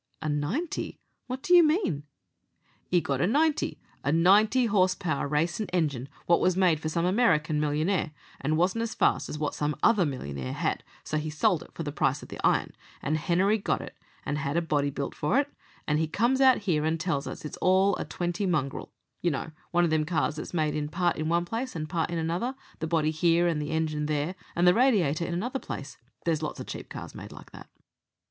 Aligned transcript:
"A 0.19 0.27
ninety! 0.29 0.99
What 1.27 1.43
do 1.43 1.53
you 1.53 1.61
mean?" 1.63 2.05
"'E 2.89 3.01
got 3.01 3.21
a 3.21 3.27
ninety 3.27 3.79
a 4.03 4.11
ninety 4.11 4.65
horse 4.65 4.95
power 4.95 5.27
racin' 5.27 5.67
engine 5.67 6.09
wot 6.25 6.39
was 6.39 6.57
made 6.57 6.79
for 6.79 6.89
some 6.89 7.05
American 7.05 7.59
millionaire 7.59 8.09
and 8.39 8.57
wasn't 8.57 8.81
as 8.81 8.95
fast 8.95 9.29
as 9.29 9.37
wot 9.37 9.53
some 9.53 9.75
other 9.83 10.03
millionaire 10.03 10.53
had, 10.53 10.83
so 11.03 11.17
he 11.19 11.29
sold 11.29 11.61
it 11.61 11.69
for 11.75 11.83
the 11.83 11.91
price 11.91 12.23
of 12.23 12.29
the 12.29 12.39
iron, 12.43 12.73
and 13.03 13.15
Henery 13.17 13.59
got 13.59 13.79
it, 13.79 13.95
and 14.25 14.39
had 14.39 14.57
a 14.57 14.61
body 14.63 14.89
built 14.89 15.13
for 15.13 15.37
it, 15.37 15.53
and 15.87 15.99
he 15.99 16.07
comes 16.07 16.41
out 16.41 16.63
here 16.65 16.83
and 16.83 16.99
tells 16.99 17.27
us 17.27 17.45
all 17.57 17.93
it's 17.97 18.01
a 18.01 18.05
twenty 18.05 18.47
mongrel 18.47 18.91
you 19.21 19.29
know, 19.29 19.51
one 19.69 19.83
of 19.83 19.91
them 19.91 20.03
cars 20.03 20.37
that's 20.37 20.51
made 20.51 20.91
part 20.91 21.15
in 21.17 21.29
one 21.29 21.45
place 21.45 21.75
and 21.75 21.87
part 21.89 22.09
in 22.09 22.17
another, 22.17 22.55
the 22.79 22.87
body 22.87 23.11
here 23.11 23.45
and 23.47 23.61
the 23.61 23.69
engine 23.69 24.07
there, 24.07 24.33
and 24.55 24.65
the 24.67 24.73
radiator 24.73 25.27
another 25.27 25.59
place. 25.59 25.99
There's 26.25 26.41
lots 26.41 26.59
of 26.59 26.65
cheap 26.65 26.89
cars 26.89 27.13
made 27.13 27.31
like 27.31 27.51
that. 27.51 27.69